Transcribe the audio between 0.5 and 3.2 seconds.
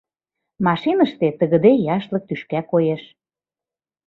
Машиныште тыгыде яшлык тӱшка коеш».